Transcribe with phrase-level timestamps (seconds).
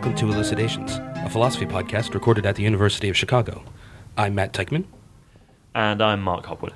[0.00, 0.96] Hello, and welcome to Elucidations,
[1.26, 3.62] a philosophy podcast recorded at the University of Chicago.
[4.16, 4.86] I'm Matt Teichman.
[5.74, 6.72] And I'm Mark Hopwood.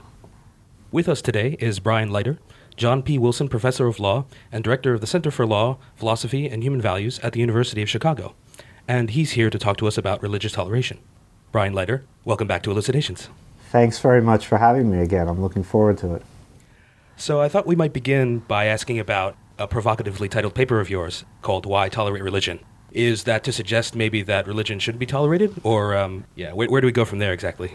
[0.93, 2.38] With us today is Brian Leiter,
[2.77, 3.18] John P.
[3.18, 7.18] Wilson Professor of Law and Director of the Center for Law, Philosophy, and Human Values
[7.20, 8.34] at the University of Chicago.
[8.87, 10.98] And he's here to talk to us about religious toleration.
[11.51, 13.30] Brian Leiter, welcome back to Elucidations.
[13.70, 15.29] Thanks very much for having me again.
[15.29, 16.23] I'm looking forward to it.
[17.16, 21.24] So I thought we might begin by asking about a provocatively titled paper of yours
[21.41, 22.60] called Why Tolerate Religion.
[22.95, 25.52] Is that to suggest maybe that religion shouldn't be tolerated?
[25.65, 27.73] Or, um, yeah, where, where do we go from there exactly?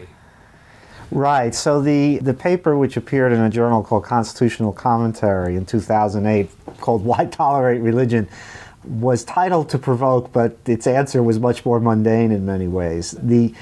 [1.10, 1.54] Right.
[1.54, 7.04] So the, the paper, which appeared in a journal called Constitutional Commentary in 2008, called
[7.04, 8.28] Why Tolerate Religion,
[8.84, 13.14] was titled to provoke, but its answer was much more mundane in many ways.
[13.22, 13.52] The,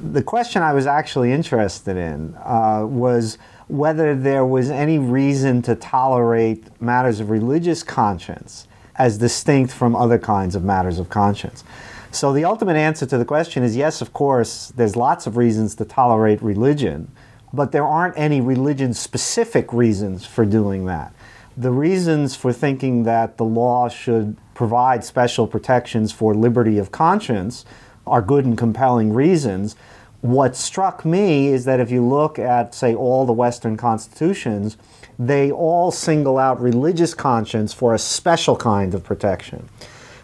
[0.00, 5.74] the question I was actually interested in uh, was whether there was any reason to
[5.74, 8.68] tolerate matters of religious conscience
[8.98, 11.64] as distinct from other kinds of matters of conscience.
[12.10, 15.74] So the ultimate answer to the question is yes, of course, there's lots of reasons
[15.76, 17.10] to tolerate religion,
[17.52, 21.12] but there aren't any religion specific reasons for doing that.
[21.56, 27.64] The reasons for thinking that the law should provide special protections for liberty of conscience
[28.06, 29.76] are good and compelling reasons,
[30.20, 34.76] what struck me is that if you look at, say, all the Western constitutions,
[35.18, 39.68] they all single out religious conscience for a special kind of protection.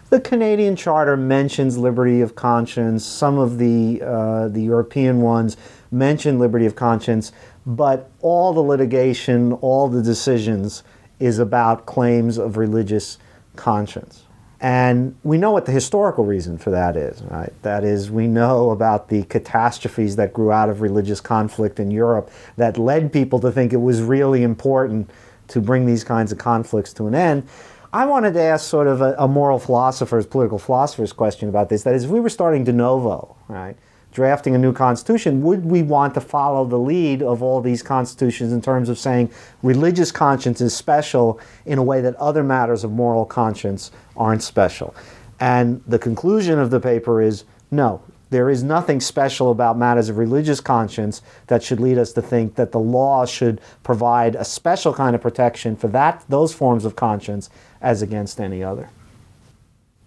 [0.09, 3.03] The Canadian Charter mentions liberty of conscience.
[3.03, 5.57] Some of the, uh, the European ones
[5.91, 7.31] mention liberty of conscience,
[7.65, 10.83] but all the litigation, all the decisions
[11.19, 13.17] is about claims of religious
[13.55, 14.24] conscience.
[14.65, 17.53] And we know what the historical reason for that is, right?
[17.61, 22.31] That is, we know about the catastrophes that grew out of religious conflict in Europe
[22.57, 25.11] that led people to think it was really important
[25.49, 27.47] to bring these kinds of conflicts to an end.
[27.93, 31.83] I wanted to ask sort of a, a moral philosopher's, political philosopher's question about this.
[31.83, 33.77] That is, if we were starting de novo, right?
[34.15, 38.53] Drafting a new constitution, would we want to follow the lead of all these constitutions
[38.53, 39.29] in terms of saying
[39.61, 44.95] religious conscience is special in a way that other matters of moral conscience aren't special?
[45.41, 50.17] And the conclusion of the paper is no, there is nothing special about matters of
[50.17, 54.93] religious conscience that should lead us to think that the law should provide a special
[54.93, 57.49] kind of protection for that those forms of conscience
[57.81, 58.89] as against any other.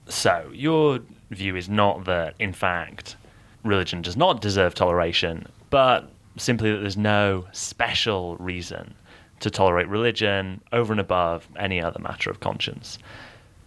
[0.09, 3.17] So, your view is not that in fact
[3.69, 8.95] religion does not deserve toleration, but simply that there's no special reason
[9.41, 12.99] to tolerate religion over and above any other matter of conscience.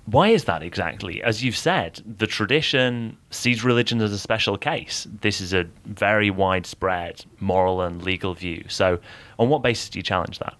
[0.05, 1.21] Why is that exactly?
[1.23, 5.07] As you've said, the tradition sees religion as a special case.
[5.21, 8.65] This is a very widespread moral and legal view.
[8.67, 8.99] So,
[9.37, 10.55] on what basis do you challenge that?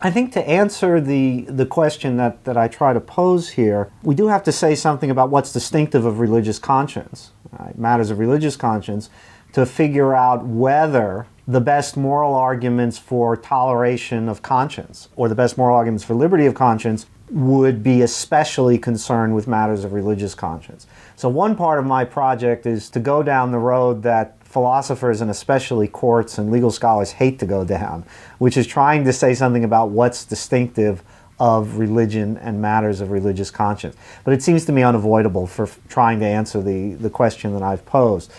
[0.00, 4.16] I think to answer the, the question that, that I try to pose here, we
[4.16, 7.78] do have to say something about what's distinctive of religious conscience, Uh, right?
[7.78, 9.10] matters of religious conscience,
[9.52, 15.58] to figure out whether the best moral arguments for toleration of conscience or the best
[15.58, 20.86] moral arguments for liberty of conscience would be especially concerned with matters of religious conscience.
[21.16, 25.30] So, one part of my project is to go down the road that philosophers and
[25.30, 28.04] especially courts and legal scholars hate to go down,
[28.38, 31.02] which is trying to say something about what's distinctive
[31.42, 33.96] of religion and matters of religious conscience.
[34.22, 37.84] But it seems to me unavoidable for trying to answer the, the question that I've
[37.84, 38.32] posed.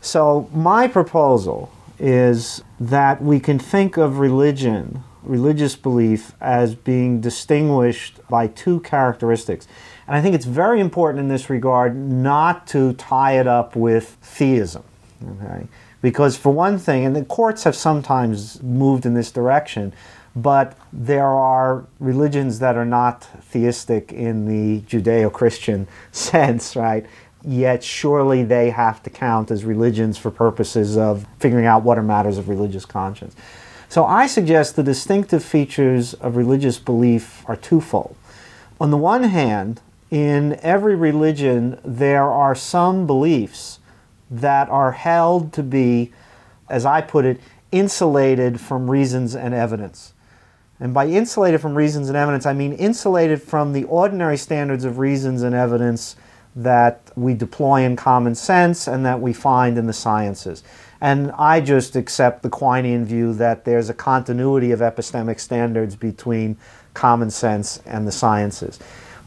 [0.00, 8.20] So, my proposal is that we can think of religion, religious belief, as being distinguished
[8.28, 9.66] by two characteristics.
[10.06, 14.16] And I think it's very important in this regard not to tie it up with
[14.22, 14.84] theism.
[15.28, 15.66] Okay?
[16.02, 19.92] Because, for one thing, and the courts have sometimes moved in this direction,
[20.36, 27.06] but there are religions that are not theistic in the Judeo Christian sense, right?
[27.46, 32.02] Yet, surely they have to count as religions for purposes of figuring out what are
[32.02, 33.36] matters of religious conscience.
[33.88, 38.16] So, I suggest the distinctive features of religious belief are twofold.
[38.80, 43.78] On the one hand, in every religion, there are some beliefs
[44.30, 46.12] that are held to be,
[46.70, 47.40] as I put it,
[47.72, 50.13] insulated from reasons and evidence.
[50.80, 54.98] And by insulated from reasons and evidence, I mean insulated from the ordinary standards of
[54.98, 56.16] reasons and evidence
[56.56, 60.62] that we deploy in common sense and that we find in the sciences.
[61.00, 66.56] And I just accept the Quinean view that there's a continuity of epistemic standards between
[66.92, 68.78] common sense and the sciences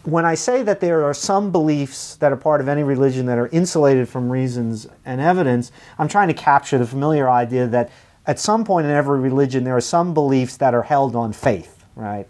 [0.07, 3.37] when I say that there are some beliefs that are part of any religion that
[3.37, 5.69] are insulated from reasons and evidence,
[5.99, 7.91] I'm trying to capture the familiar idea that
[8.27, 11.83] at some point in every religion there are some beliefs that are held on faith,
[11.95, 12.27] right?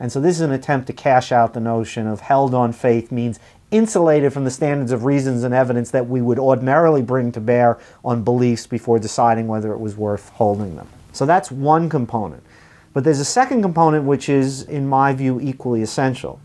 [0.00, 3.12] And so this is an attempt to cash out the notion of held on faith
[3.12, 3.38] means
[3.70, 7.78] insulated from the standards of reasons and evidence that we would ordinarily bring to bear
[8.04, 10.88] on beliefs before deciding whether it was worth holding them.
[11.12, 12.42] So that's one component.
[12.94, 16.40] But there's a second component which is, in my view, equally essential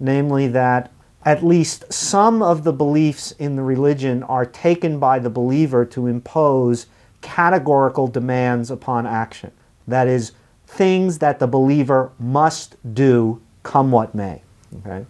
[0.00, 0.90] namely, that
[1.24, 6.06] at least some of the beliefs in the religion are taken by the believer to
[6.06, 6.86] impose
[7.20, 9.52] categorical demands upon action.
[9.86, 10.32] That is,
[10.66, 14.42] things that the believer must do, come what may.
[14.78, 15.04] Okay?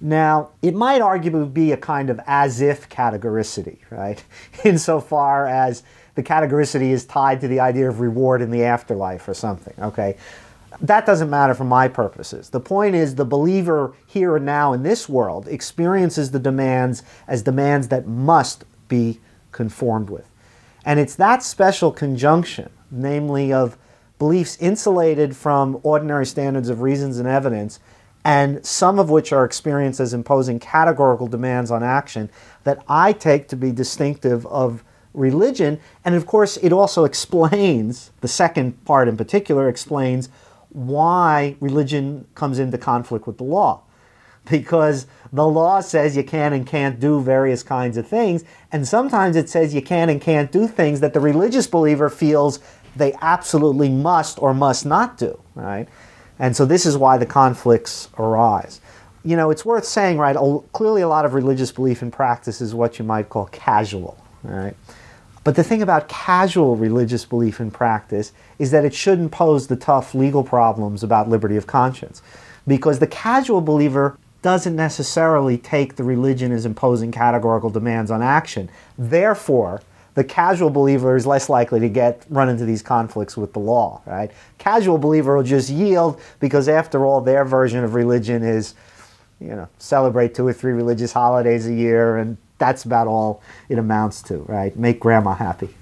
[0.00, 4.22] Now, it might arguably be a kind of as if categoricity, right?
[4.64, 5.82] Insofar as
[6.14, 10.16] the categoricity is tied to the idea of reward in the afterlife or something, okay?
[10.80, 12.50] That doesn't matter for my purposes.
[12.50, 17.42] The point is, the believer here and now in this world experiences the demands as
[17.42, 19.20] demands that must be
[19.52, 20.28] conformed with.
[20.84, 23.76] And it's that special conjunction, namely of
[24.18, 27.80] beliefs insulated from ordinary standards of reasons and evidence,
[28.24, 32.30] and some of which are experienced as imposing categorical demands on action,
[32.64, 35.80] that I take to be distinctive of religion.
[36.04, 40.28] And of course, it also explains, the second part in particular, explains
[40.68, 43.82] why religion comes into conflict with the law.
[44.50, 49.34] Because the law says you can and can't do various kinds of things, and sometimes
[49.34, 52.60] it says you can and can't do things that the religious believer feels
[52.94, 55.88] they absolutely must or must not do, right?
[56.38, 58.80] And so this is why the conflicts arise.
[59.24, 60.36] You know, it's worth saying, right,
[60.72, 64.74] clearly a lot of religious belief and practice is what you might call casual, right?
[65.44, 69.76] But the thing about casual religious belief and practice is that it shouldn't pose the
[69.76, 72.22] tough legal problems about liberty of conscience.
[72.66, 78.68] Because the casual believer doesn't necessarily take the religion as imposing categorical demands on action.
[78.98, 79.82] Therefore,
[80.14, 84.02] the casual believer is less likely to get run into these conflicts with the law,
[84.04, 84.30] right?
[84.58, 88.74] Casual believer will just yield because after all their version of religion is
[89.40, 93.78] you know, celebrate two or three religious holidays a year and that's about all it
[93.78, 94.76] amounts to, right?
[94.76, 95.74] Make grandma happy.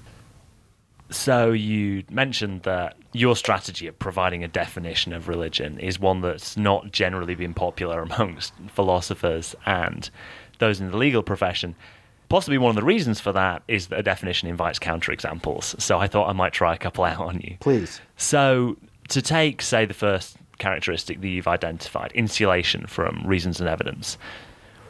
[1.11, 6.57] So you mentioned that your strategy of providing a definition of religion is one that's
[6.57, 10.09] not generally been popular amongst philosophers and
[10.59, 11.75] those in the legal profession.
[12.29, 15.79] Possibly one of the reasons for that is that a definition invites counterexamples.
[15.81, 17.57] So I thought I might try a couple out on you.
[17.59, 17.99] Please.
[18.15, 18.77] So
[19.09, 24.17] to take, say, the first characteristic that you've identified, insulation from reasons and evidence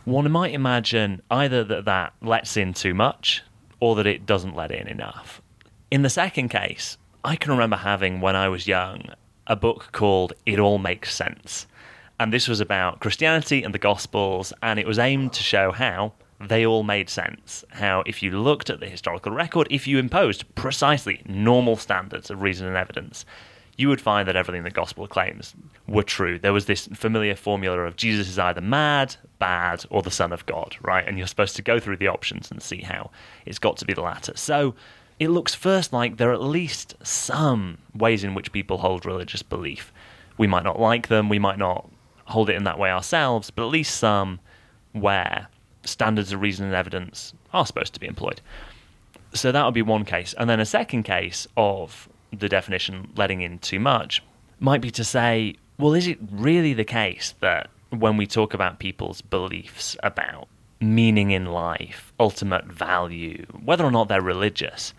[0.06, 3.44] one might imagine either that that lets in too much
[3.80, 5.41] or that it doesn't let in enough.
[5.92, 9.10] In the second case, I can remember having, when I was young,
[9.46, 11.68] a book called It All Makes Sense.
[12.18, 16.14] And this was about Christianity and the Gospels, and it was aimed to show how
[16.40, 17.66] they all made sense.
[17.72, 22.42] How, if you looked at the historical record, if you imposed precisely normal standards of
[22.42, 23.26] reason and evidence,
[23.76, 25.54] you would find that everything the gospel claims
[25.90, 26.40] were true.
[26.40, 30.46] There was this familiar formula of Jesus is either mad, bad, or the Son of
[30.46, 31.06] God, right?
[31.06, 33.12] And you're supposed to go through the options and see how
[33.46, 34.38] it's got to be the latter.
[34.38, 34.74] So
[35.22, 39.44] it looks first like there are at least some ways in which people hold religious
[39.44, 39.94] belief.
[40.40, 41.88] We might not like them, we might not
[42.26, 44.40] hold it in that way ourselves, but at least some
[44.94, 45.48] where
[45.84, 48.42] standards of reason and evidence are supposed to be employed.
[49.32, 50.34] So that would be one case.
[50.40, 54.24] And then a second case of the definition letting in too much
[54.60, 58.80] might be to say, well, is it really the case that when we talk about
[58.80, 60.48] people's beliefs about
[60.82, 64.94] meaning in life, ultimate value, whether or not they're religious,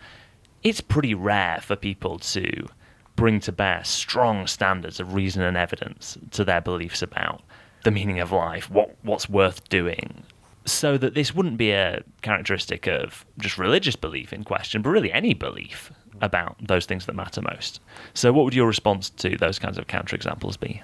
[0.63, 2.67] it's pretty rare for people to
[3.15, 7.43] bring to bear strong standards of reason and evidence to their beliefs about
[7.83, 10.23] the meaning of life, what what's worth doing.
[10.65, 15.11] So that this wouldn't be a characteristic of just religious belief in question, but really
[15.11, 17.81] any belief about those things that matter most.
[18.13, 20.81] So, what would your response to those kinds of counterexamples be?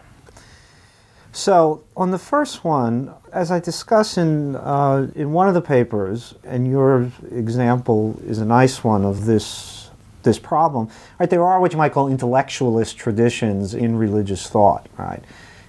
[1.39, 6.36] So, on the first one, as I discuss in uh, in one of the papers,
[6.43, 9.89] and your example is a nice one of this
[10.24, 10.89] this problem.
[11.17, 14.89] Right, there are what you might call intellectualist traditions in religious thought.
[14.98, 15.24] Right,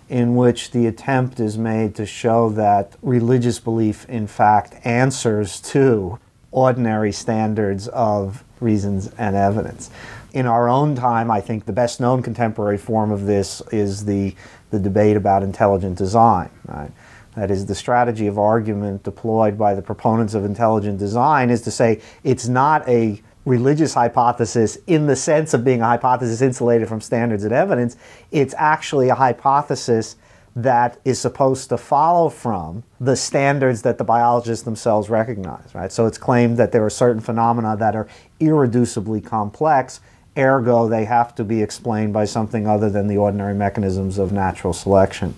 [0.08, 6.18] in which the attempt is made to show that religious belief, in fact, answers to
[6.50, 9.88] ordinary standards of reasons and evidence.
[10.32, 14.34] In our own time, I think the best known contemporary form of this is the,
[14.70, 16.50] the debate about intelligent design.
[16.66, 16.90] Right?
[17.36, 21.70] That is, the strategy of argument deployed by the proponents of intelligent design is to
[21.70, 27.00] say it's not a religious hypothesis in the sense of being a hypothesis insulated from
[27.00, 27.96] standards and evidence.
[28.30, 30.16] It's actually a hypothesis
[30.56, 35.92] that is supposed to follow from the standards that the biologists themselves recognize, right?
[35.92, 38.08] So it's claimed that there are certain phenomena that are
[38.40, 40.00] irreducibly complex,
[40.36, 44.72] ergo they have to be explained by something other than the ordinary mechanisms of natural
[44.72, 45.34] selection.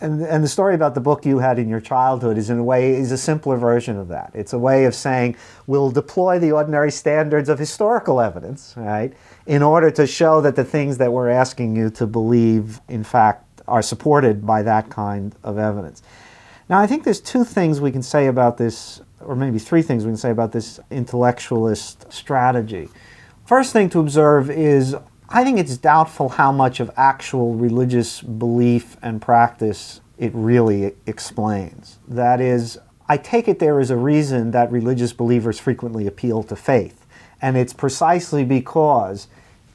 [0.00, 2.64] and, and the story about the book you had in your childhood is in a
[2.64, 4.30] way is a simpler version of that.
[4.34, 9.12] It's a way of saying we'll deploy the ordinary standards of historical evidence, right,
[9.46, 13.44] in order to show that the things that we're asking you to believe, in fact,
[13.68, 16.02] are supported by that kind of evidence.
[16.68, 20.04] Now, I think there's two things we can say about this, or maybe three things
[20.04, 22.88] we can say about this intellectualist strategy.
[23.46, 24.96] First thing to observe is
[25.28, 32.00] I think it's doubtful how much of actual religious belief and practice it really explains.
[32.08, 32.76] That is,
[33.08, 37.06] I take it there is a reason that religious believers frequently appeal to faith.
[37.40, 39.28] And it's precisely because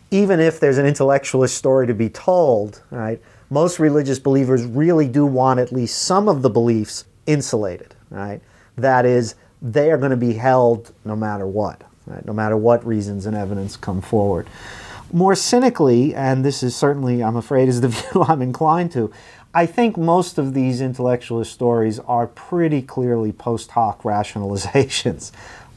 [0.09, 5.25] even if there's an intellectualist story to be told, right, most religious believers really do
[5.25, 8.41] want at least some of the beliefs insulated, right?
[8.75, 12.25] That is, they are going to be held no matter what, right?
[12.25, 14.47] no matter what reasons and evidence come forward.
[15.13, 19.11] More cynically, and this is certainly, I'm afraid, is the view I'm inclined to,
[19.53, 25.31] I think most of these intellectualist stories are pretty clearly post hoc rationalizations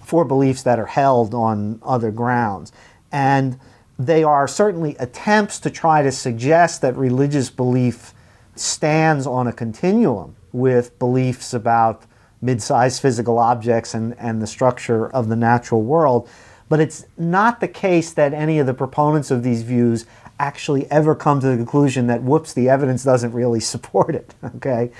[0.04, 2.72] for beliefs that are held on other grounds.
[3.10, 3.58] And
[3.98, 8.12] they are certainly attempts to try to suggest that religious belief
[8.56, 12.02] stands on a continuum with beliefs about
[12.44, 16.28] mid sized physical objects and, and the structure of the natural world.
[16.68, 20.06] But it's not the case that any of the proponents of these views
[20.38, 24.34] actually ever come to the conclusion that, whoops, the evidence doesn't really support it.
[24.56, 24.90] Okay?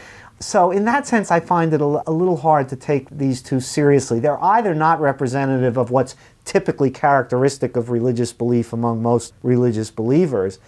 [0.41, 3.61] So, in that sense, I find it a, a, little hard to take these two
[3.61, 4.21] seriously.
[4.21, 10.59] They're either not representative of what's typically characteristic of religious belief among most religious believers,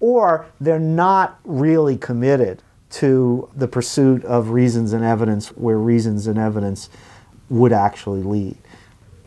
[0.00, 2.62] or they're not really committed
[2.92, 6.90] to the pursuit of reasons and evidence where reasons and evidence
[7.48, 8.56] would actually lead.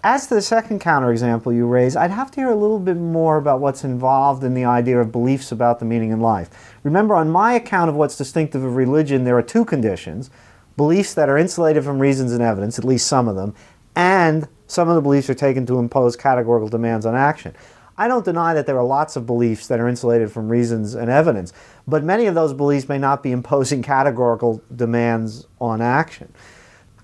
[0.03, 3.37] As to the second counterexample you raise, I'd have to hear a little bit more
[3.37, 6.75] about what's involved in the idea of beliefs about the meaning in life.
[6.83, 10.29] Remember, on my account of what's distinctive of religion, there are two conditions
[10.77, 13.55] beliefs that are insulated from reasons and evidence, at least some of them,
[13.95, 17.55] and some of the beliefs are taken to impose categorical demands on action.
[17.97, 21.09] I don't deny that there are lots of beliefs that are insulated from reasons and
[21.09, 21.53] evidence,
[21.87, 26.31] but many of those beliefs may not be imposing categorical demands on action.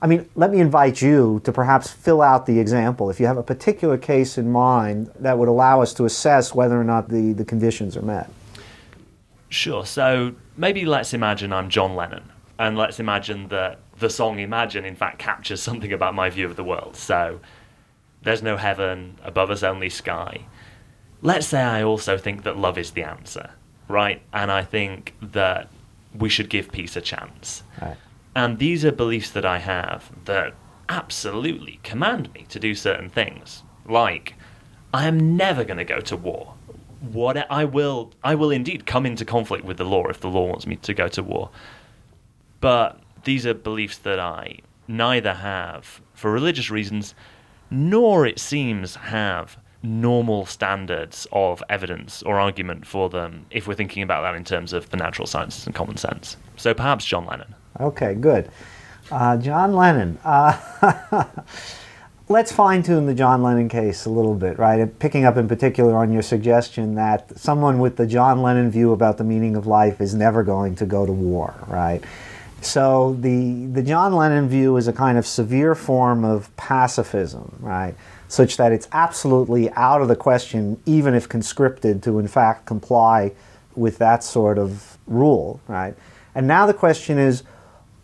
[0.02, 3.38] I mean, let me invite you to perhaps fill out the example if you have
[3.38, 7.34] a particular case in mind that would allow us to assess whether or not the,
[7.34, 8.30] the conditions are met.
[9.50, 9.86] Sure.
[9.86, 12.24] So maybe let's imagine I'm John Lennon,
[12.58, 16.56] and let's imagine that the song Imagine, in fact, captures something about my view of
[16.56, 16.96] the world.
[16.96, 17.40] So
[18.24, 20.46] there's no heaven, above us only sky.
[21.22, 23.52] Let's say I also think that love is the answer,
[23.88, 24.22] right?
[24.34, 25.70] And I think that
[26.18, 27.64] we should give peace a chance.
[27.82, 27.98] Right.
[28.36, 30.54] And these are beliefs that I have that
[30.90, 33.64] absolutely command me to do certain things.
[33.86, 34.36] Like,
[34.94, 36.56] I am never going to go to war.
[37.02, 40.48] What I will, I will indeed come into conflict with the law if the law
[40.48, 41.50] wants me to go to war.
[42.60, 47.16] But these are beliefs that I neither have for religious reasons,
[47.70, 54.04] nor it seems have normal standards of evidence or argument for them if we're thinking
[54.04, 56.38] about that in terms of the natural sciences and common sense.
[56.58, 57.56] So perhaps John Lennon.
[57.80, 58.50] Okay, good.
[59.10, 60.20] Uh, John Lennon.
[60.24, 61.26] Uh,
[62.30, 64.98] let's fine tune the John Lennon case a little bit, right?
[65.00, 69.18] Picking up in particular on your suggestion that someone with the John Lennon view about
[69.18, 72.04] the meaning of life is never going to go to war, right?
[72.62, 77.96] So the, the John Lennon view is a kind of severe form of pacifism, right?
[78.32, 83.34] Such that it's absolutely out of the question, even if conscripted, to in fact comply
[83.76, 85.94] with that sort of rule, right?
[86.34, 87.44] And now the question is,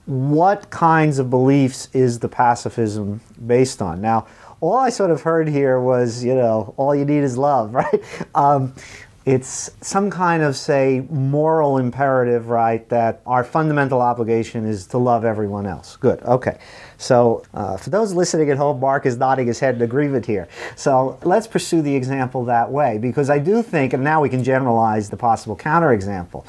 [0.06, 4.02] what kinds of beliefs is the pacifism based on?
[4.02, 4.28] Now,
[4.60, 8.04] all I sort of heard here was, you know, all you need is love, right?
[8.36, 8.74] Um,
[9.28, 15.26] it's some kind of, say, moral imperative, right, that our fundamental obligation is to love
[15.26, 15.98] everyone else.
[15.98, 16.60] Good, okay.
[16.98, 20.48] So, uh, for those listening at home, Mark is nodding his head in agreement here.
[20.78, 24.46] So, let's pursue the example that way, because I do think, and now we can
[24.46, 26.46] generalize the possible counterexample.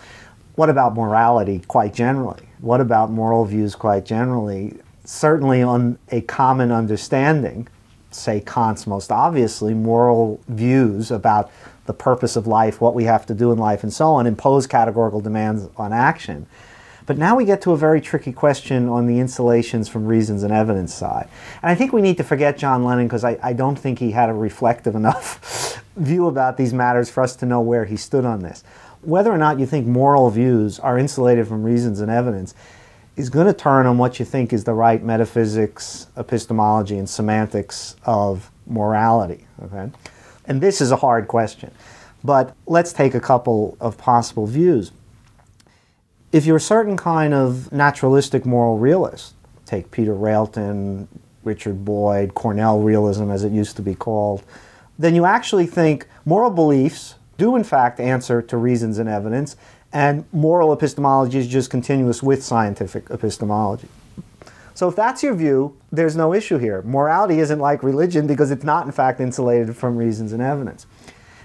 [0.55, 2.45] What about morality quite generally?
[2.61, 4.79] What about moral views quite generally?
[5.05, 7.67] Certainly, on a common understanding,
[8.13, 11.51] say Kant's most obviously, moral views about
[11.89, 14.69] the purpose of life, what we have to do in life, and so on, impose
[14.69, 16.47] categorical demands on action.
[17.07, 20.53] But now we get to a very tricky question on the insulations from reasons and
[20.53, 21.27] evidence side.
[21.63, 24.11] And I think we need to forget John Lennon because I, I, don't think he
[24.11, 28.27] had a reflective enough view about these matters for us to know where he stood
[28.27, 28.63] on this.
[29.01, 32.55] Whether or not you think moral views are insulated from reasons and evidence
[33.17, 37.97] is going to turn on what you think is the right metaphysics, epistemology, and semantics
[38.05, 39.47] of morality.
[39.63, 39.91] Okay?
[40.49, 41.71] And this is a hard question.
[42.25, 44.91] But let's take a couple of possible views.
[46.33, 51.09] if you're a certain kind of naturalistic moral realist, take Peter Railton,
[51.43, 54.43] Richard Boyd, Cornell realism as it used to be called,
[54.99, 59.57] then you actually think moral beliefs do in fact answer to reasons and evidence,
[59.93, 63.89] and moral epistemology is just continuous with scientific epistemology.
[64.79, 66.83] So if that's your view, there's no issue here.
[66.83, 70.87] Morality isn't like religion because it's not in fact insulated from reasons and evidence.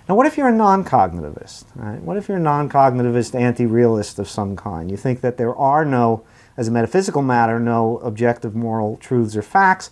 [0.08, 1.66] Now, what if you're a non cognitivist?
[1.74, 2.00] Right?
[2.00, 4.92] What if you're a non cognitivist anti realist of some kind?
[4.92, 6.24] You think that there are no,
[6.58, 9.90] as a metaphysical matter, no objective moral truths or facts,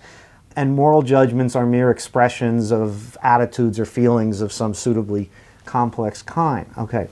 [0.55, 5.31] and moral judgments are mere expressions of attitudes or feelings of some suitably
[5.65, 6.69] complex kind.
[6.77, 7.07] Okay.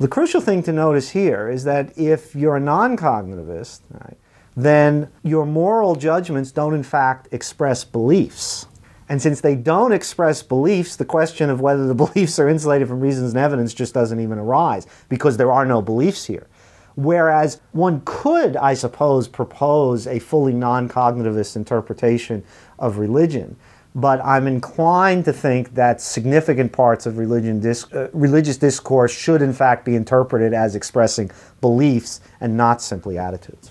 [0.00, 4.16] The crucial thing to notice here is that if you're a non cognitivist, right,
[4.58, 8.66] then your moral judgments don't in fact express beliefs.
[9.08, 13.00] And since they don't express beliefs, the question of whether the beliefs are insulated from
[13.00, 16.48] reasons and evidence just doesn't even arise because there are no beliefs here.
[16.96, 22.42] Whereas one could, I suppose, propose a fully non cognitivist interpretation
[22.80, 23.54] of religion.
[23.94, 29.40] But I'm inclined to think that significant parts of religion dis- uh, religious discourse should,
[29.40, 33.70] in fact, be interpreted as expressing beliefs and not simply attitudes.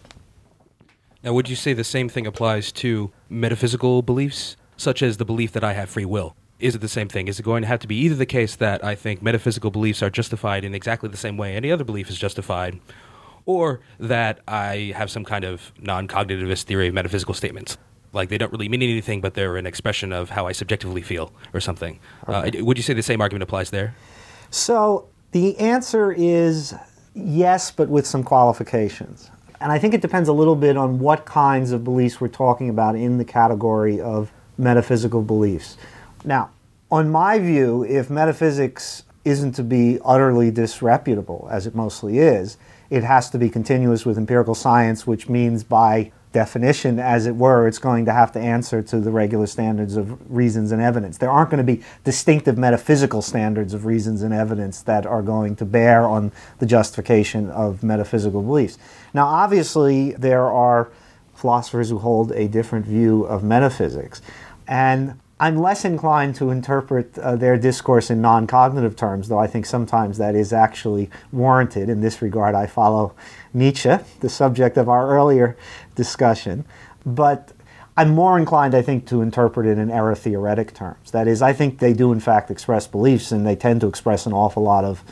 [1.23, 4.55] Now, would you say the same thing applies to metaphysical beliefs?
[4.77, 6.35] such as the belief that I have free will.
[6.59, 7.27] Is it the same thing?
[7.27, 10.01] Is it going to have to be either the case that I think metaphysical beliefs
[10.01, 12.79] are justified in exactly the same way any other belief is justified,
[13.45, 17.77] or that I have some kind of non cognitivist theory of metaphysical statements?
[18.13, 21.31] Like they don't really mean anything, but they're an expression of how I subjectively feel
[21.53, 21.99] or something.
[22.27, 22.59] Uh, okay.
[22.59, 23.95] Uh, would you say the same argument applies there?
[24.49, 26.73] So the answer is
[27.13, 29.29] yes, but with some qualifications.
[29.59, 32.69] And I think it depends a little bit on what kinds of beliefs we're talking
[32.69, 35.77] about in the category of metaphysical beliefs.
[36.23, 36.51] Now,
[36.91, 42.57] on my view, if metaphysics isn't to be utterly disreputable, as it mostly is,
[42.89, 47.67] it has to be continuous with empirical science, which means by definition, as it were,
[47.67, 51.17] it's going to have to answer to the regular standards of reasons and evidence.
[51.17, 55.55] There aren't going to be distinctive metaphysical standards of reasons and evidence that are going
[55.55, 58.77] to bear on the justification of metaphysical beliefs.
[59.13, 60.89] Now, obviously, there are
[61.33, 64.21] philosophers who hold a different view of metaphysics.
[64.67, 69.45] And I'm less inclined to interpret uh, their discourse in non cognitive terms, though I
[69.45, 71.89] think sometimes that is actually warranted.
[71.89, 73.13] In this regard, I follow
[73.53, 75.55] Nietzsche, the subject of our earlier
[75.93, 76.65] discussion.
[77.05, 77.51] But
[77.95, 81.11] I'm more inclined, I think, to interpret it in error theoretic terms.
[81.11, 84.25] That is, I think they do, in fact, express beliefs, and they tend to express
[84.25, 85.03] an awful lot of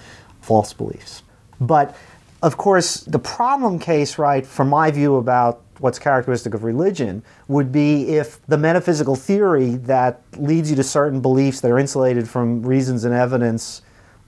[0.41, 1.21] false beliefs.
[1.61, 1.95] But
[2.41, 7.71] of course, the problem case, right, from my view about what's characteristic of religion would
[7.71, 12.63] be if the metaphysical theory that leads you to certain beliefs that are insulated from
[12.63, 13.81] reasons and evidence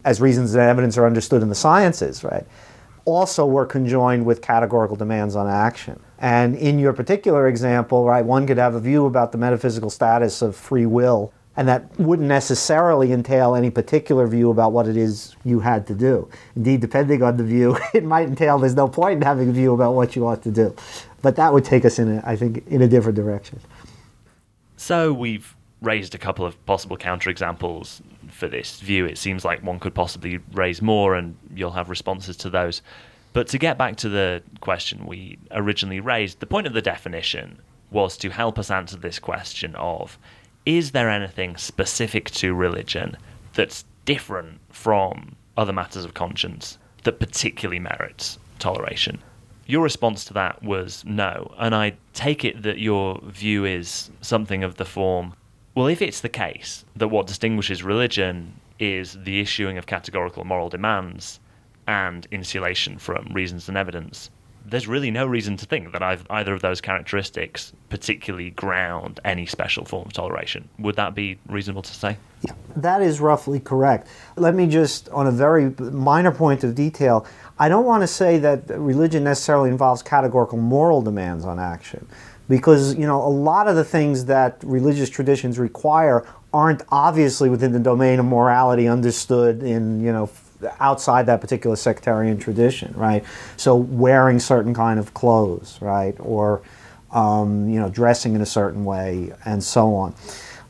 [0.06, 2.46] as reasons and evidence are understood in the sciences, right,
[3.06, 6.00] also were conjoined with categorical demands on action.
[6.20, 10.42] And in your particular example, right, one could have a view about the metaphysical status
[10.42, 15.36] of free will and that wouldn't necessarily entail any particular view about what it is
[15.43, 16.30] you had to do.
[16.56, 19.74] Indeed, depending on the view, it might entail there's no point in having a view
[19.74, 20.76] about what you ought to do.
[21.24, 23.60] But that would take us in, a, I think, in a different direction.
[24.78, 29.06] So we've raised a couple of possible counterexamples for this view.
[29.06, 32.84] It seems like one could possibly raise more, and you'll have responses to those.
[33.34, 37.60] But to get back to the question we originally raised, the point of the definition
[37.89, 40.20] was to help us answer this question of
[40.68, 43.16] is there anything specific to religion
[43.54, 49.24] that's different from other matters of conscience that particularly merits toleration?
[49.66, 54.62] Your response to that was no, and I take it that your view is something
[54.62, 55.34] of the form
[55.74, 60.70] well, if it's the case that what distinguishes religion is the issuing of categorical moral
[60.70, 61.40] demands
[61.86, 64.32] and insulation from reasons and evidence,
[64.70, 69.46] there's really no reason to think that I've, either of those characteristics particularly ground any
[69.46, 70.68] special form of toleration.
[70.80, 72.18] Would that be reasonable to say?
[72.42, 74.08] Yeah, that is roughly correct.
[74.36, 77.26] Let me just, on a very minor point of detail,
[77.58, 82.08] I don't want to say that religion necessarily involves categorical moral demands on action.
[82.50, 87.74] Because, you know, a lot of the things that religious traditions require aren't obviously within
[87.74, 90.30] the domain of morality understood in, you know,
[90.80, 93.24] outside that particular sectarian tradition, right?
[93.58, 96.62] So wearing certain kind of clothes, right, or
[97.12, 100.13] um, you know dressing in a certain way, and so on.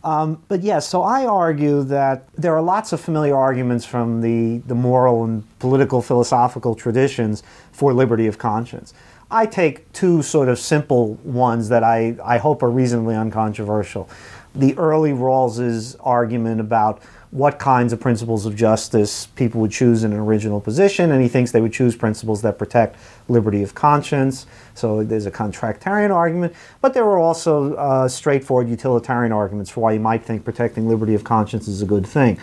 [0.04, 4.22] Um, but yes, yeah, so I argue that there are lots of familiar arguments from
[4.22, 8.94] the, the moral and political philosophical traditions for liberty of conscience.
[9.30, 14.10] I take two sort of simple ones that I, I hope are reasonably uncontroversial.
[14.56, 20.14] The early Rawls's argument about what kinds of principles of justice people would choose in
[20.14, 22.96] an original position, and he thinks they would choose principles that protect
[23.28, 24.46] liberty of conscience.
[24.76, 29.92] So there's a contractarian argument, but there are also uh, straightforward utilitarian arguments for why
[29.92, 32.40] you might think protecting liberty of conscience is a good thing.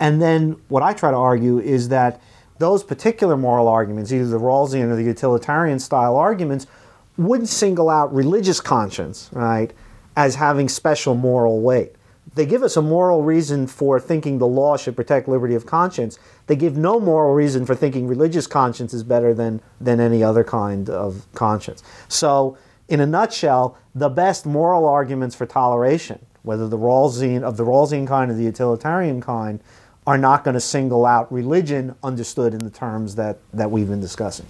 [0.00, 2.20] And then what I try to argue is that
[2.58, 6.66] those particular moral arguments, either the Rawlsian or the utilitarian style arguments,
[7.16, 9.72] wouldn't single out religious conscience, right,
[10.16, 11.94] as having special moral weight.
[12.34, 16.18] They give us a moral reason for thinking the law should protect liberty of conscience.
[16.46, 20.42] They give no moral reason for thinking religious conscience is better than, than any other
[20.42, 21.82] kind of conscience.
[22.08, 22.56] So,
[22.88, 28.06] in a nutshell, the best moral arguments for toleration, whether the Rawlsian of the Rawlsian
[28.06, 29.60] kind or the utilitarian kind,
[30.06, 34.00] are not going to single out religion understood in the terms that, that we've been
[34.00, 34.46] discussing.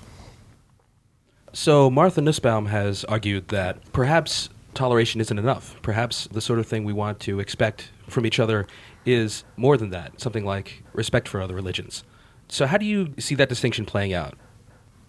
[1.53, 5.81] So Martha Nussbaum has argued that perhaps toleration isn't enough.
[5.83, 8.67] Perhaps the sort of thing we want to expect from each other
[9.07, 12.05] is more than that, something like respect for other religions.
[12.49, 14.35] So how do you see that distinction playing out?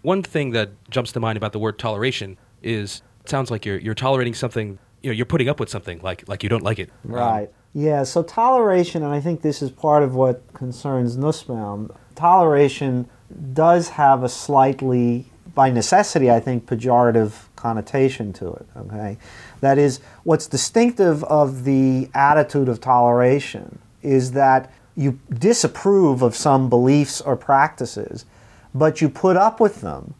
[0.02, 3.80] One thing that jumps to mind about the word toleration is it sounds like you're
[3.80, 6.80] you're tolerating something, you know, you're putting up with something like like you don't like
[6.80, 6.90] it.
[7.04, 7.48] Right.
[7.48, 13.10] Um, yeah, so toleration, and I think this is part of what concerns Nussbaum, toleration
[13.52, 18.66] does have a slightly, by necessity, I think, pejorative connotation to it.
[18.78, 19.18] Okay,
[19.66, 26.70] that is, what's distinctive of the attitude of toleration is that you disapprove of some
[26.70, 28.26] beliefs or practices,
[28.74, 30.14] but you put up with them,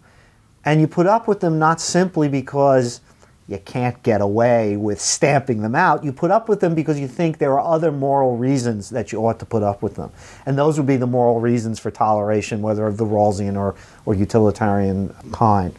[0.66, 3.02] and you put up with them not simply because
[3.48, 6.04] you can't get away with stamping them out.
[6.04, 9.20] You put up with them because you think there are other moral reasons that you
[9.20, 10.12] ought to put up with them.
[10.48, 13.76] And those would be the moral reasons for toleration, whether of the Rawlsian or,
[14.08, 15.76] or utilitarian kind.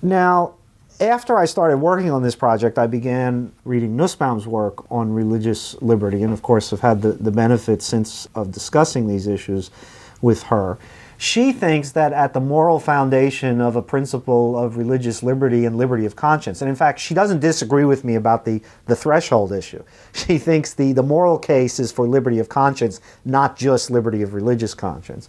[0.00, 0.54] Now,
[1.00, 6.22] after I started working on this project, I began reading Nussbaum's work on religious liberty,
[6.22, 9.70] and of course, have had the, the benefit since of discussing these issues
[10.22, 10.78] with her.
[11.18, 16.04] She thinks that at the moral foundation of a principle of religious liberty and liberty
[16.04, 19.82] of conscience, and in fact, she doesn't disagree with me about the, the threshold issue.
[20.12, 24.34] She thinks the, the moral case is for liberty of conscience, not just liberty of
[24.34, 25.28] religious conscience.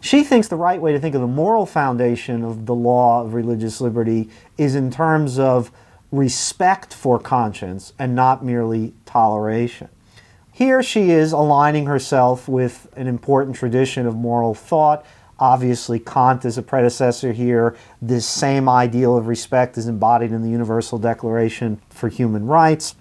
[0.00, 3.34] She thinks the right way to think of the moral foundation of the law of
[3.34, 5.72] religious liberty is in terms of
[6.12, 9.88] respect for conscience and not merely toleration.
[10.52, 15.04] Here she is aligning herself with an important tradition of moral thought.
[15.38, 17.76] Obviously, Kant is a predecessor here.
[18.02, 22.96] This same ideal of respect is embodied in the Universal Declaration for Human Rights.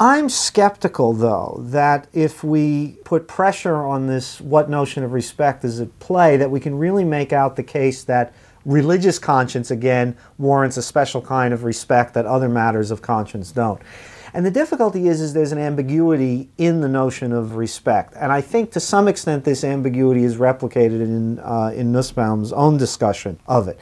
[0.00, 5.80] I'm skeptical, though, that if we put pressure on this, what notion of respect is
[5.80, 8.32] at play, that we can really make out the case that
[8.64, 13.82] religious conscience, again, warrants a special kind of respect that other matters of conscience don't.
[14.34, 18.14] And the difficulty is, is there's an ambiguity in the notion of respect.
[18.14, 22.76] And I think to some extent this ambiguity is replicated in, uh, in Nussbaum's own
[22.76, 23.80] discussion of it.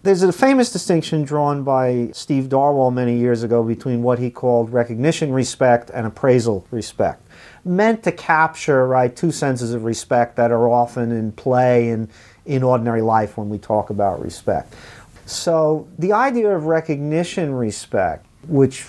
[0.00, 4.72] There's a famous distinction drawn by Steve Darwall many years ago between what he called
[4.72, 7.20] recognition respect and appraisal respect,
[7.64, 12.08] meant to capture right two senses of respect that are often in play in,
[12.46, 14.72] in ordinary life when we talk about respect.
[15.26, 18.86] So the idea of recognition respect, which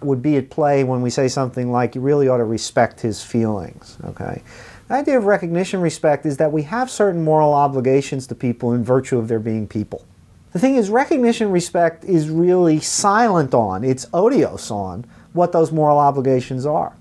[0.00, 3.20] would be at play when we say something like, you really ought to respect his
[3.22, 4.42] feelings, okay?
[4.86, 8.84] The idea of recognition respect is that we have certain moral obligations to people in
[8.84, 10.04] virtue of their being people.
[10.52, 15.98] The thing is, recognition respect is really silent on, it's odious on, what those moral
[15.98, 16.92] obligations are.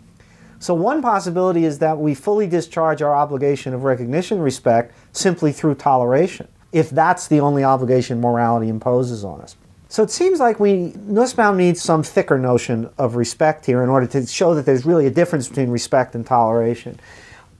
[0.59, 5.75] So, one possibility is that we fully discharge our obligation of recognition respect simply through
[5.75, 9.55] toleration, if that's the only obligation morality imposes on us.
[9.91, 14.07] So it seems like we Nussbaum needs some thicker notion of respect here in order
[14.07, 16.97] to show that there's really a difference between respect and toleration.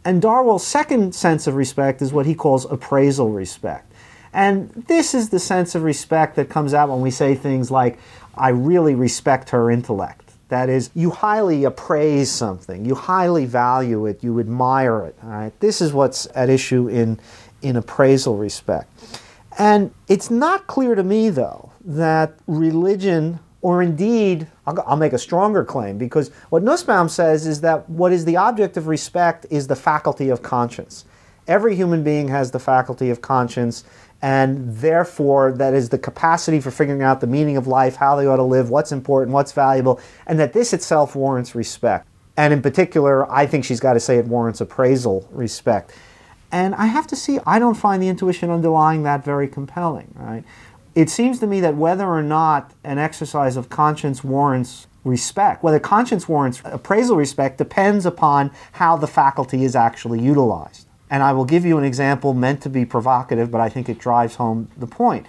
[0.06, 3.91] And Darwall's second sense of respect is what he calls appraisal respect.
[4.34, 8.00] And this is the sense of respect that comes out when we say things like,
[8.36, 10.32] I really respect her intellect.
[10.50, 15.16] That is, you highly appraise something, you highly value it, you admire it.
[15.24, 15.60] All right?
[15.60, 17.20] This is what's at issue in,
[17.62, 18.90] in appraisal respect.
[19.58, 25.18] And it's not clear to me, though, that religion, or indeed, I'll, I'll, make a
[25.18, 29.68] stronger claim, because what Nussbaum says is that what is the object of respect is
[29.68, 31.06] the faculty of conscience.
[31.48, 33.84] Every human being has the faculty of conscience,
[34.22, 38.28] and therefore, that is the capacity for figuring out the meaning of life, how they
[38.28, 42.08] ought to live, what's important, what's valuable, and that this itself warrants respect.
[42.38, 45.94] And in particular, I think she's got to say it warrants appraisal respect.
[46.52, 50.44] And I have to see, I don't find the intuition underlying that very compelling, right?
[50.94, 55.64] It seems to me that whether or not an exercise of conscience warrants respect.
[55.64, 60.88] Whether conscience warrants appraisal respect depends upon how the faculty is actually utilized.
[61.12, 64.00] And I will give you an example meant to be provocative, but I think it
[64.00, 65.28] drives home the point.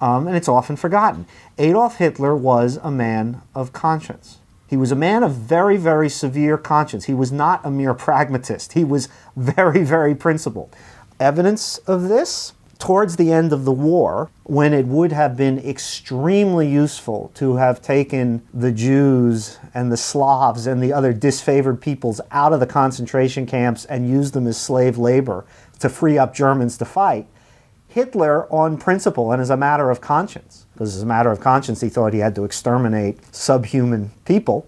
[0.00, 1.26] Um, and it's often forgotten.
[1.58, 4.38] Adolf Hitler was a man of conscience.
[4.68, 7.04] He was a man of very, very severe conscience.
[7.06, 8.74] He was not a mere pragmatist.
[8.74, 10.76] He was very, very principled.
[11.18, 12.52] Evidence of this?
[12.82, 17.80] Towards the end of the war, when it would have been extremely useful to have
[17.80, 23.46] taken the Jews and the Slavs and the other disfavored peoples out of the concentration
[23.46, 25.44] camps and used them as slave labor
[25.78, 27.28] to free up Germans to fight,
[27.86, 31.82] Hitler, on principle and as a matter of conscience, because as a matter of conscience
[31.82, 34.66] he thought he had to exterminate subhuman people,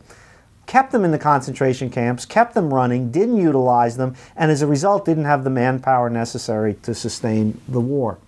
[0.67, 4.67] kept them in the concentration camps, kept them running, didn't utilize them, and as a
[4.67, 8.19] result didn't have the manpower necessary to sustain the war.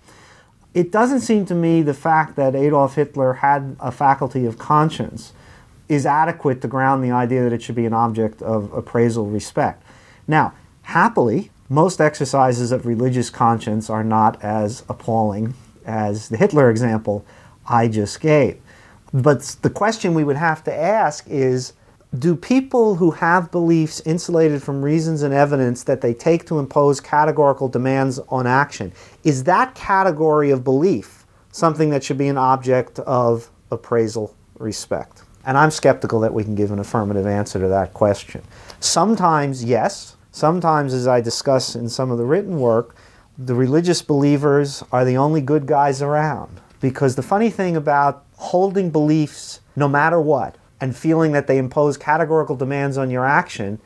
[0.73, 5.33] It doesn't seem to me the fact that Adolf Hitler had a faculty of conscience
[5.89, 9.83] is adequate to ground the idea that it should be an object of appraisal respect.
[10.27, 15.53] Now, happily, most exercises of religious conscience are not as appalling
[15.85, 17.25] as the Hitler example
[17.67, 18.61] I just gave.
[19.13, 21.73] But the question we would have to ask is
[22.17, 26.99] do people who have beliefs insulated from reasons and evidence that they take to impose
[26.99, 28.93] categorical demands on action,
[29.23, 35.23] is that category of belief something that should be an object of appraisal respect?
[35.45, 38.41] And I'm skeptical that we can give an affirmative answer to that question.
[38.79, 42.95] Sometimes, yes, Sometimes, as I discuss in some of the written work,
[43.39, 46.61] the religious believers are the only good guys around.
[46.79, 51.97] Because the funny thing about holding beliefs no matter what and feeling that they impose
[51.97, 53.79] categorical demands on your action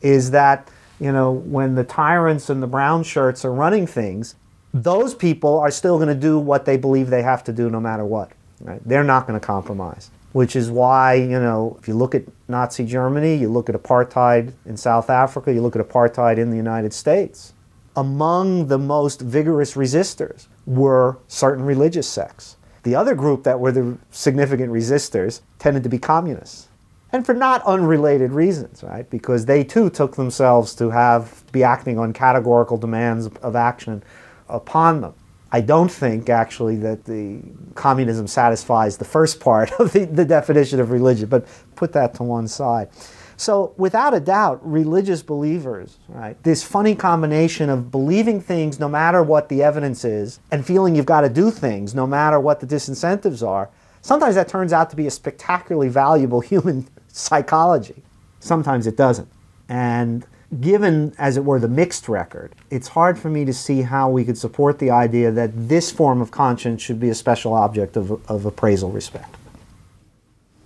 [0.00, 0.68] is that,
[1.00, 4.34] you know, when the tyrants and the brown shirts are running things,
[4.72, 7.80] those people are still going to do what they believe they have to do no
[7.80, 8.32] matter what.
[8.60, 8.80] Right?
[8.84, 12.84] They're not going to compromise which is why, you know, if you look at Nazi
[12.84, 16.92] Germany, you look at apartheid in South Africa, you look at apartheid in the United
[16.92, 17.52] States.
[17.94, 22.56] Among the most vigorous resistors were certain religious sects.
[22.84, 26.68] The other group that were the significant resistors tended to be communists.
[27.12, 29.08] And for not unrelated reasons, right?
[29.08, 34.02] Because they too took themselves to have be acting on categorical demands of action
[34.48, 35.14] upon them.
[35.52, 37.40] I don't think actually that the
[37.76, 42.24] communism satisfies the first part of the, the definition of religion, but put that to
[42.24, 42.88] one side.
[43.36, 49.22] So, without a doubt, religious believers, right, this funny combination of believing things no matter
[49.22, 52.66] what the evidence is and feeling you've got to do things no matter what the
[52.66, 53.70] disincentives are,
[54.02, 58.02] sometimes that turns out to be a spectacularly valuable human psychology.
[58.40, 59.28] Sometimes it doesn't.
[59.68, 60.26] And
[60.60, 64.24] given, as it were, the mixed record, it's hard for me to see how we
[64.24, 68.12] could support the idea that this form of conscience should be a special object of,
[68.30, 69.34] of appraisal respect.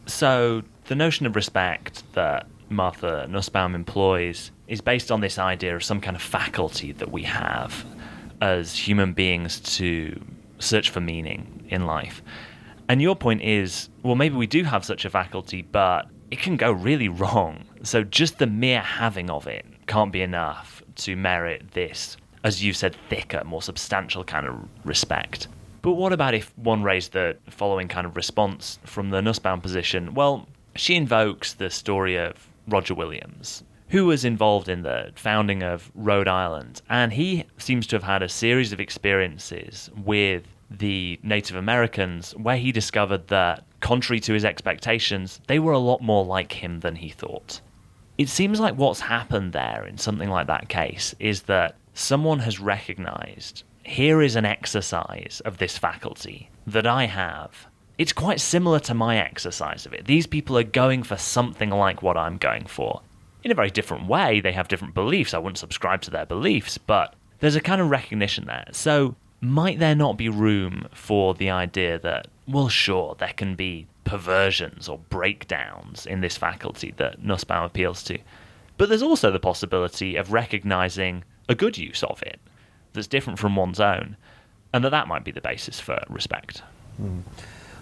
[0.07, 5.83] So, the notion of respect that Martha Nussbaum employs is based on this idea of
[5.83, 7.85] some kind of faculty that we have
[8.41, 10.21] as human beings to
[10.59, 12.23] search for meaning in life.
[12.89, 16.57] And your point is, well, maybe we do have such a faculty, but it can
[16.57, 17.65] go really wrong.
[17.83, 22.73] So just the mere having of it can't be enough to merit this, as you
[22.73, 25.49] said, thicker, more substantial kind of respect.
[25.81, 30.15] But what about if one raised the following kind of response from the Nussbaum position?
[30.15, 35.91] Well, she invokes the story of Roger Williams, who was involved in the founding of
[35.95, 41.57] Rhode Island, and he seems to have had a series of experiences with the Native
[41.57, 46.53] Americans where he discovered that, contrary to his expectations, they were a lot more like
[46.53, 47.61] him than he thought
[48.19, 52.59] it seems like what's happened there in something like that case is that someone has
[52.59, 57.68] recognized here is an exercise of this faculty that I have.
[57.99, 60.07] It's quite similar to my exercise of it.
[60.07, 63.03] These people are going for something like what I'm going for.
[63.43, 65.35] In a very different way, they have different beliefs.
[65.35, 68.67] I wouldn't subscribe to their beliefs, but there's a kind of recognition there.
[68.73, 73.87] So, might there not be room for the idea that, well, sure, there can be
[74.05, 78.19] perversions or breakdowns in this faculty that Nussbaum appeals to.
[78.77, 82.41] But there's also the possibility of recognizing a good use of it
[82.93, 84.17] that's different from one's own,
[84.73, 86.63] and that that might be the basis for respect.
[87.01, 87.23] Mm.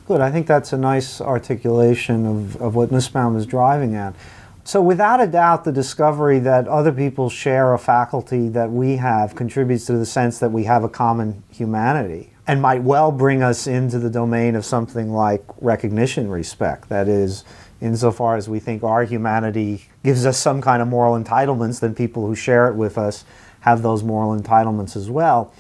[0.07, 0.21] Good.
[0.21, 4.15] I think that's a nice articulation of, of what Nussbaum is driving at.
[4.63, 9.35] So, without a doubt, the discovery that other people share a faculty that we have
[9.35, 13.67] contributes to the sense that we have a common humanity and might well bring us
[13.67, 16.89] into the domain of something like recognition respect.
[16.89, 17.45] That is,
[17.81, 22.29] insofar as we think our humanity gives us some kind of moral entitlements, then people
[22.29, 23.25] who share it with us
[23.61, 25.53] have those moral entitlements as well.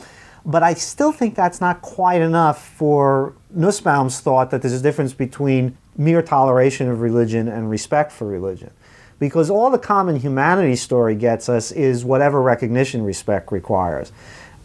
[0.46, 5.12] But I still think that's not quite enough for Nussbaum's thought that there's a difference
[5.12, 8.70] between mere toleration of religion and respect for religion.
[9.18, 14.12] Because all the common humanity story gets us is whatever recognition respect requires.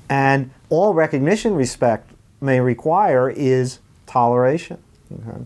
[0.07, 4.77] And all recognition respect may require is toleration.
[5.11, 5.45] Okay?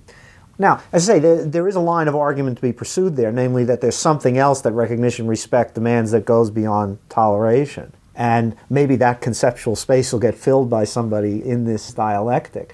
[0.58, 3.32] Now, as I say, there, there is a line of argument to be pursued there,
[3.32, 7.94] namely that there's something else that recognition respect demands that goes beyond toleration.
[8.16, 12.74] And maybe that conceptual space will get filled by somebody in this dialectic.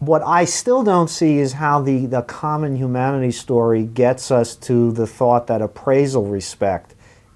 [0.00, 4.92] What I still don't see is how the, the common humanity story gets us to
[4.92, 6.94] the thought that appraisal respect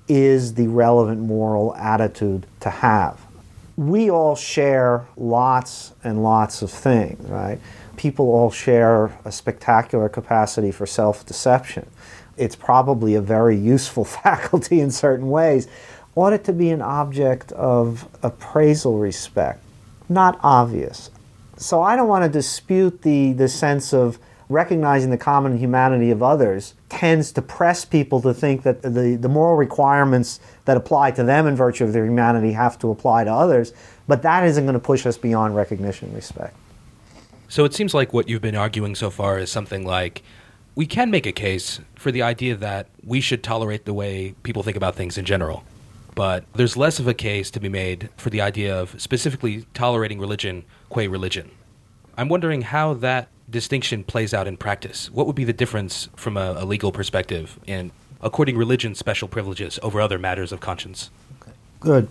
[0.09, 3.25] is the relevant moral attitude to have.
[3.77, 7.61] We all share lots and lots of things, right?
[7.97, 11.89] People all share a spectacular capacity for self deception.
[12.37, 15.69] It's probably a very useful faculty in certain ways.
[16.19, 19.63] Ought it to be an object of appraisal respect?
[20.09, 21.13] Not obvious.
[21.59, 26.21] So I don't want to dispute the, the sense of recognizing the common humanity of
[26.21, 31.23] others tends to press people to think that the, the moral requirements that apply to
[31.23, 33.73] them in virtue of their humanity have to apply to others,
[34.09, 36.57] but that isn't going to push us beyond recognition respect.
[37.49, 40.25] So it seems like what you've been arguing so far is something like
[40.75, 44.65] we can make a case for the idea that we should tolerate the way people
[44.65, 45.63] think about things in general.
[46.19, 50.19] But there's less of a case to be made for the idea of specifically tolerating
[50.19, 51.53] religion qua religion.
[52.17, 55.13] I'm wondering how that distinction plays out in practice.
[55.13, 59.79] What would be the difference from a, a legal perspective in according religion special privileges
[59.81, 61.11] over other matters of conscience?
[61.41, 61.53] Okay.
[61.79, 62.09] Good.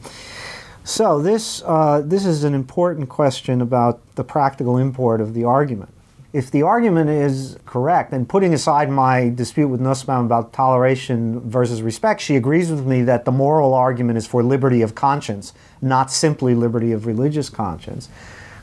[0.86, 5.90] So this uh, this is an important question about the practical import of the argument.
[6.34, 11.82] If the argument is correct, and putting aside my dispute with Nussbaum about toleration versus
[11.82, 16.12] respect, she agrees with me that the moral argument is for liberty of conscience, not
[16.12, 18.10] simply liberty of religious conscience.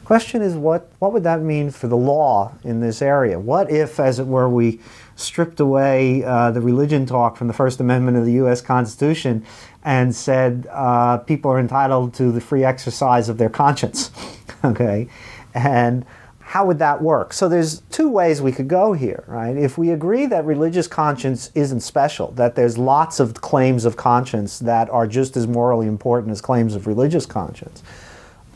[0.04, 3.38] Question is, what, what would that mean for the law in this area?
[3.38, 4.80] What if, as it were, we
[5.16, 8.60] stripped away uh, the religion talk from the First Amendment of the U.S.
[8.60, 9.46] Constitution
[9.82, 14.10] and said uh, people are entitled to the free exercise of their conscience?
[14.64, 15.08] okay,
[15.54, 16.04] and
[16.44, 17.32] how would that work?
[17.32, 19.56] So there's two ways we could go here, right?
[19.56, 24.58] If we agree that religious conscience isn't special, that there's lots of claims of conscience
[24.60, 27.82] that are just as morally important as claims of religious conscience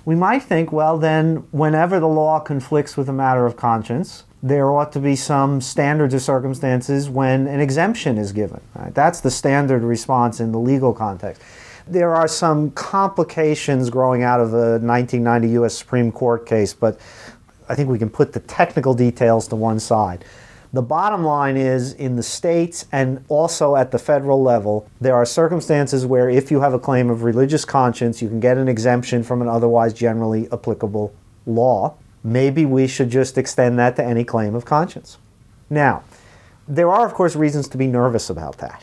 [0.09, 4.73] we might think, well, then, whenever the law conflicts with a matter of conscience, there
[4.73, 8.63] ought to be some standards or circumstances when an exemption is given.
[8.75, 8.95] Right?
[8.95, 11.43] That's the standard response in the legal context.
[11.87, 15.75] There are some complications growing out of the 1990 U.S.
[15.75, 16.99] Supreme Court case, but
[17.69, 20.25] I think we can put the technical details to one side.
[20.73, 25.25] The bottom line is in the states and also at the federal level, there are
[25.25, 29.23] circumstances where if you have a claim of religious conscience, you can get an exemption
[29.23, 31.15] from an otherwise generally applicable
[31.47, 31.95] law.
[32.23, 35.17] Maybe we should just extend that to any claim of conscience.
[35.71, 36.03] Now,
[36.67, 38.83] there are, of course, reasons to be nervous about that.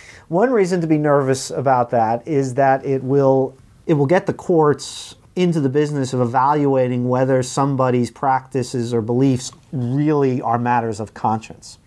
[0.28, 4.32] One reason to be nervous about that is that it will it will get the
[4.32, 11.14] courts into the business of evaluating whether somebody's practices or beliefs really are matters of
[11.14, 11.78] conscience.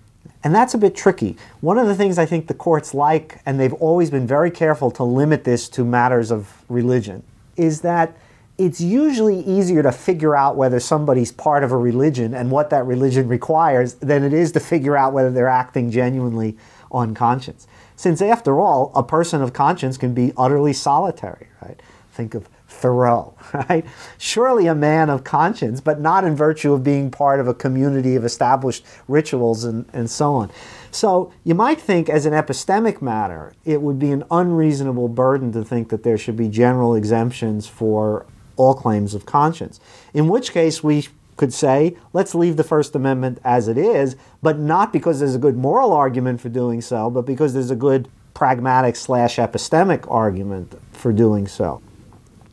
[0.44, 1.38] And that's a bit tricky.
[1.62, 4.92] One of the things I think the courts like, and they've always been very careful
[4.92, 7.24] to limit this to matters of religion,
[7.56, 8.18] is that
[8.58, 12.86] it's usually easier to figure out whether somebody's part of a religion and what that
[12.86, 16.58] religion requires than it is to figure out whether they're acting genuinely
[16.92, 17.68] on conscience.
[17.96, 21.82] Since, after all, a person of conscience can be utterly solitary, right?
[22.12, 23.86] Think of Thoreau, right?
[24.18, 28.16] Surely a man of conscience, but not in virtue of being part of a community
[28.16, 30.52] of established rituals and, and so on.
[30.92, 35.64] So you might think, as an epistemic matter, it would be an unreasonable burden to
[35.64, 38.26] think that there should be general exemptions for
[38.58, 39.80] all claims of conscience.
[40.14, 41.08] In which case, we
[41.38, 45.40] could say, let's leave the First Amendment as it is, but not because there's a
[45.40, 50.74] good moral argument for doing so, but because there's a good pragmatic slash epistemic argument
[50.92, 51.82] for doing so.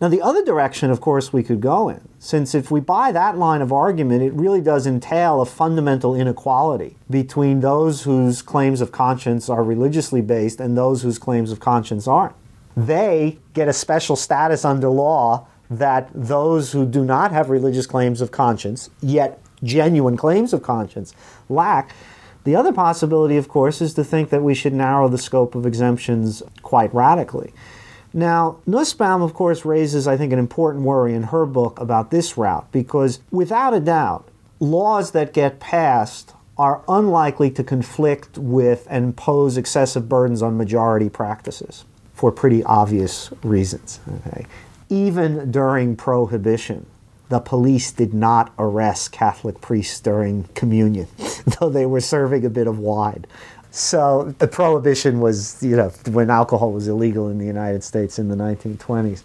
[0.00, 3.36] Now, the other direction, of course, we could go in, since if we buy that
[3.36, 8.92] line of argument, it really does entail a fundamental inequality between those whose claims of
[8.92, 12.34] conscience are religiously based and those whose claims of conscience aren't.
[12.74, 18.22] They get a special status under law that those who do not have religious claims
[18.22, 21.14] of conscience, yet genuine claims of conscience,
[21.50, 21.94] lack.
[22.44, 25.66] The other possibility, of course, is to think that we should narrow the scope of
[25.66, 27.52] exemptions quite radically.
[28.12, 32.36] Now, Nussbaum, of course, raises, I think, an important worry in her book about this
[32.36, 39.16] route because, without a doubt, laws that get passed are unlikely to conflict with and
[39.16, 44.00] pose excessive burdens on majority practices for pretty obvious reasons.
[44.26, 44.44] Okay?
[44.90, 46.84] Even during prohibition,
[47.30, 51.06] the police did not arrest Catholic priests during communion,
[51.60, 53.24] though they were serving a bit of wine.
[53.70, 58.28] So the prohibition was, you know, when alcohol was illegal in the United States in
[58.28, 59.22] the 1920s.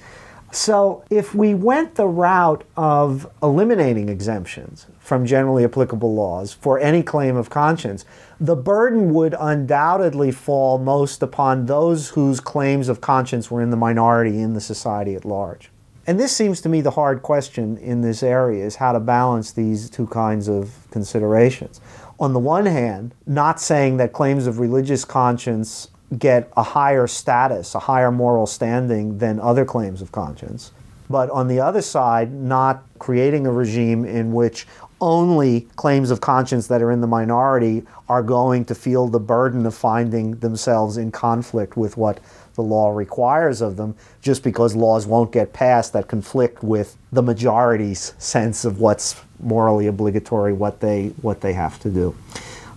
[0.51, 7.03] So if we went the route of eliminating exemptions from generally applicable laws for any
[7.03, 8.05] claim of conscience,
[8.39, 13.77] the burden would undoubtedly fall most upon those whose claims of conscience were in the
[13.77, 15.71] minority in the society at large.
[16.07, 19.51] And this seems to me the hard question in this area is how to balance
[19.51, 21.81] these two kinds of considerations.
[22.19, 27.75] On the one hand, not saying that claims of religious conscience get a higher status,
[27.75, 30.71] a higher moral standing than other claims of conscience.
[31.09, 34.65] But on the other side, not creating a regime in which
[35.01, 39.65] only claims of conscience that are in the minority are going to feel the burden
[39.65, 42.19] of finding themselves in conflict with what
[42.55, 47.21] the law requires of them just because laws won't get passed that conflict with the
[47.21, 52.15] majority's sense of what's morally obligatory, what they what they have to do.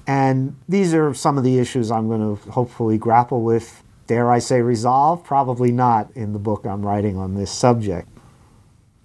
[0.06, 3.82] And these are some of the issues I'm going to hopefully grapple with.
[4.06, 5.22] Dare I say resolve?
[5.22, 8.08] Probably not in the book I'm writing on this subject.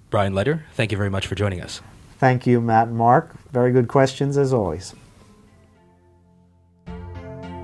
[0.09, 1.81] Brian Leiter, thank you very much for joining us.
[2.23, 3.35] Thank you, Matt and Mark.
[3.51, 4.95] Very good questions as always.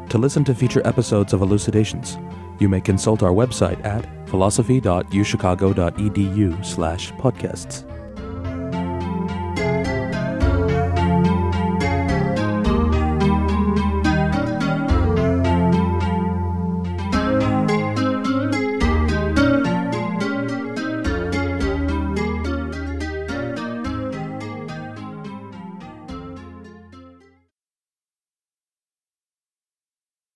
[0.09, 2.17] To listen to future episodes of Elucidations,
[2.59, 7.85] you may consult our website at philosophy.uchicago.edu slash podcasts.